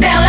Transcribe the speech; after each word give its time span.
down 0.00 0.25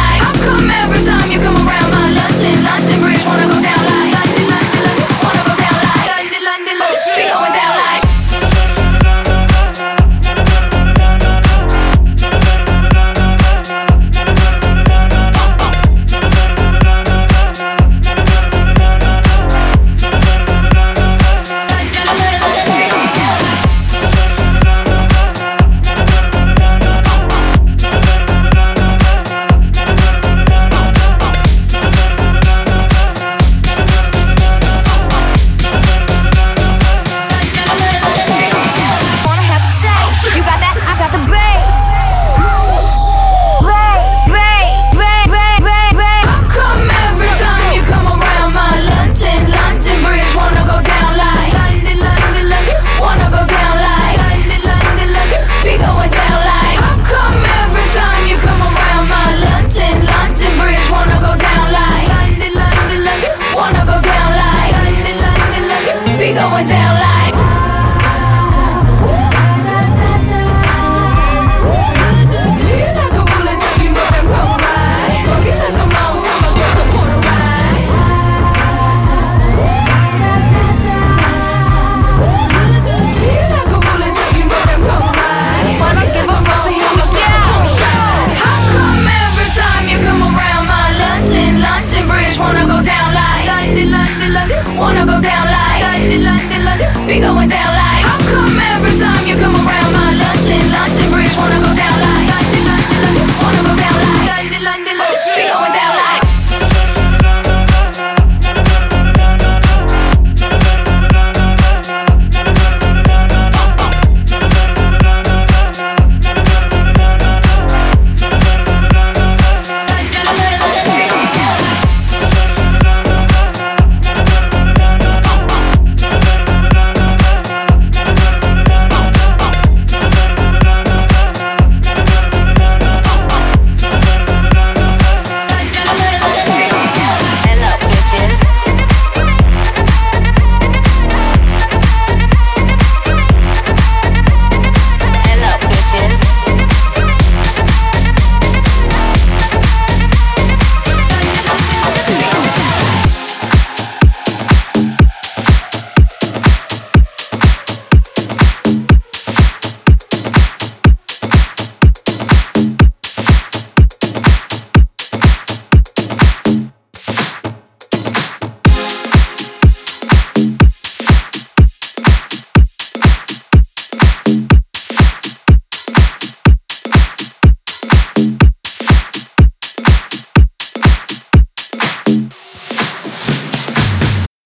We 97.08 97.20
going 97.20 97.50
down 97.50 97.74
like. 97.76 97.87